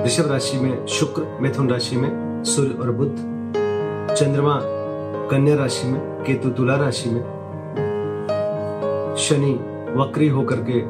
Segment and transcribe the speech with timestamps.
[0.00, 3.16] वृषभ राशि में शुक्र, मिथुन राशि में सूर्य और बुद्ध
[4.14, 4.60] चंद्रमा,
[5.30, 7.20] कन्या राशि में केतु, तुला राशि में
[9.18, 9.52] शनि
[9.96, 10.80] वक्री होकर के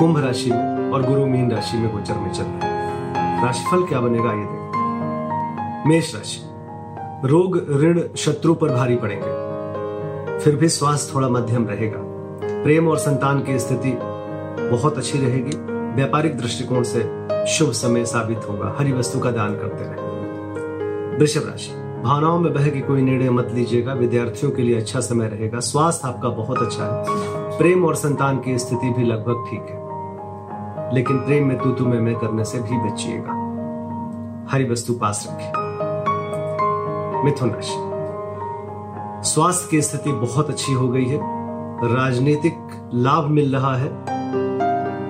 [0.00, 4.32] कुंभ राशि में और गुरु मीन राशि में गोचर में चल रहे राशिफल क्या बनेगा
[4.32, 6.40] ये देखते मेष राशि,
[7.28, 12.00] रोग, ऋण, शत्रु पर भारी पड़ेंगे। फिर भी स्वास्थ्य थोड़ा मध्यम रहेगा।
[12.64, 13.98] प्रेम और संतान की स्थिति
[14.70, 19.84] बहुत अच्छी रहेगी। व्यापारिक दृष्टिकोण से शुभ समय साबित होगा। हरी वस्तु का दान करते
[19.84, 20.10] रहे।
[21.16, 25.28] वृषभ राशि। भावनाओं में बह के कोई निर्णय मत लीजिएगा। विद्यार्थियों के लिए अच्छा समय
[25.28, 27.04] रहेगा। स्वास्थ्य आपका बहुत अच्छा है।
[27.58, 29.80] प्रेम और संतान की स्थिति भी लगभग ठीक है।
[30.94, 33.32] लेकिन प्रेम में तू तू मैं करने से भी बचिएगा।
[34.50, 35.52] हरी वस्तु पास रखें।
[37.24, 37.90] मिथुन राशि।
[39.30, 41.20] स्वास्थ्य की स्थिति बहुत अच्छी हो गई है।
[41.94, 44.19] राजनीतिक लाभ मिल रहा है।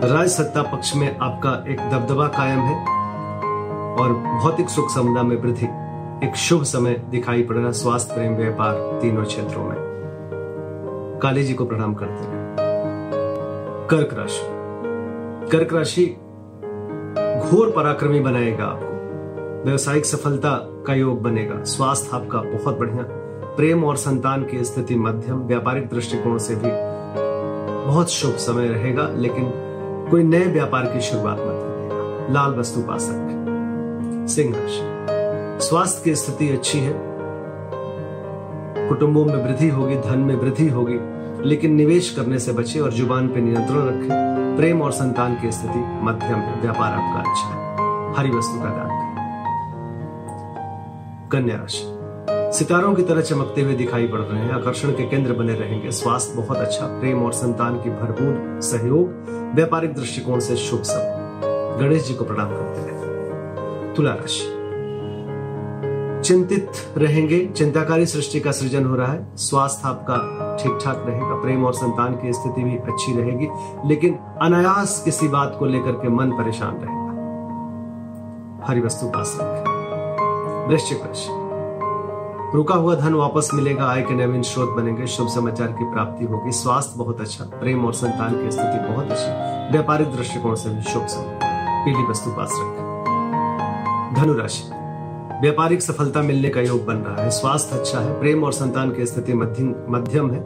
[0.04, 2.84] राज सत्ता पक्ष में आपका एक दबदबा कायम है
[3.96, 5.66] और भौतिक सुख समदा में वृद्धि
[6.26, 9.76] एक शुभ समय दिखाई पड़ रहा स्वास्थ्य, प्रेम, व्यापार तीनों क्षेत्रों में।
[11.22, 12.56] काली जी को प्रणाम करते हैं।
[13.90, 14.42] कर्क राशि।
[15.48, 16.06] कर्क राशि
[17.48, 23.04] घोर पराक्रमी बनाएगा आपको। व्यवसायिक सफलता का योग बनेगा। स्वास्थ्य आपका बहुत बढ़िया।
[23.56, 26.70] प्रेम और संतान की स्थिति मध्यम। व्यापारिक दृष्टिकोण से भी
[27.86, 29.69] बहुत शुभ समय रहेगा, लेकिन
[30.10, 34.90] कोई नए व्यापार की शुरुआत मत करिएगा। लाल वस्तु पास रखें सिंह राशि
[35.68, 36.94] स्वास्थ्य की स्थिति अच्छी है।
[38.88, 40.98] कुटुंबों में वृद्धि होगी, धन में वृद्धि होगी,
[41.48, 45.78] लेकिन निवेश करने से बचे और ज़ुबान पे नियंत्रण रखें। प्रेम और संतान की स्थिति
[45.78, 47.60] मध्यम है। व्यापार आपका अच्छा है।
[48.14, 49.00] हरी वस्तु का दान
[51.32, 51.89] कन्या राशि।
[52.52, 56.42] सितारों की तरह चमकते हुए दिखाई पड़ रहे हैं। आकर्षण के केंद्र बने रहेंगे। स्वास्थ्य
[56.42, 62.14] बहुत अच्छा प्रेम और संतान की भरपूर सहयोग, व्यापारिक दृष्टिकोण से शुभ सब। गणेश जी
[62.14, 64.56] को प्रणाम करते हैं। तुला राशि
[66.24, 71.64] चिंतित रहेंगे, चिंताकारी सृष्टि का सृजन हो रहा है। स्वास्थ्य आपका ठीक ठाक रहेगा, प्रेम
[71.64, 73.48] और संतान की स्थिति भी अच्छी रहेगी,
[73.88, 80.98] लेकिन अनायास किसी बात को लेकर के मन परेशान रहेगा। हरी वस्तु पास रखें वृश्चिक
[80.98, 81.49] राशि।
[82.54, 86.52] रुका हुआ धन वापस मिलेगा, आय के नवीन स्रोत बनेंगे, शुभ समाचार की प्राप्ति होगी,
[86.52, 91.06] स्वास्थ्य बहुत अच्छा प्रेम और संतान की स्थिति बहुत अच्छी, व्यापारिक दृष्टिकोण से भी शुभ
[91.06, 91.38] समय।
[91.84, 94.62] पीली वस्तु पास रखें। धनु राशि
[95.40, 99.06] व्यापारिक सफलता मिलने का योग बन रहा है, स्वास्थ्य अच्छा है, प्रेम और संतान की
[99.06, 100.40] स्थिति मध्यम है।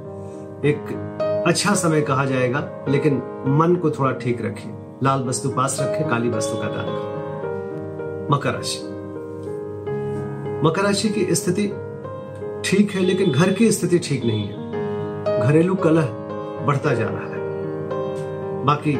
[0.64, 3.22] एक अच्छा समय कहा जाएगा, लेकिन
[3.58, 4.72] मन को थोड़ा ठीक रखिए
[5.02, 8.78] लाल वस्तु पास रखें, काली वस्तु का दान करें। मकर राशि।
[10.64, 11.72] मकर राशि की स्थिति
[12.64, 14.54] ठीक है, लेकिन घर की स्थिति ठीक नहीं है।
[15.40, 16.06] घरेलू कलह
[16.66, 17.42] बढ़ता जा रहा है।
[18.64, 18.92] बाकी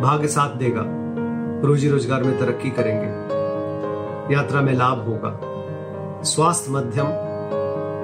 [0.00, 0.82] भाग्य साथ देगा।
[1.68, 3.06] रोजी रोज़गार में तरक्की करेंगे।
[4.34, 5.40] यात्रा में लाभ होगा।
[6.22, 7.06] स्वास्थ्य मध्यम।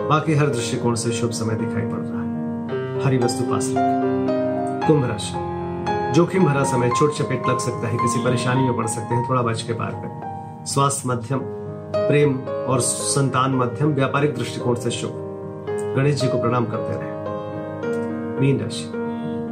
[0.09, 3.75] बाकी हर दृष्टिकोण से शुभ समय दिखाई पड़ रहा है। हरी वस्तु पास
[4.87, 5.35] कुंभ राशि।
[6.13, 9.43] जोखिम भरा समय, चोट चपेट लग सकता है, किसी परेशानी में पड़ सकते हैं, थोड़ा
[9.43, 11.39] बच के पार करें। स्वास्थ्य मध्यम।
[11.97, 15.11] प्रेम और संतान मध्यम व्यापारिक दृष्टिकोण से शुभ।
[15.97, 17.19] गणेश जी को प्रणाम करते रहे।
[18.41, 18.93] मीन राशि।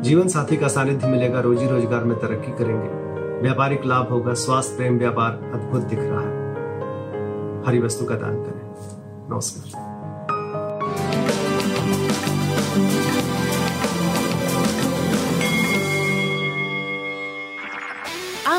[0.03, 2.89] जीवन साथी का सानिध्य मिलेगा, रोजी रोज़गार में तरक्की करेंगे।
[3.43, 6.37] व्यापारिक लाभ होगा, स्वास्थ्य, प्रेम, व्यापार अद्भुत दिख रहा है।
[7.67, 8.67] हरी वस्तु का दान करें।
[9.31, 9.86] नमस्कार।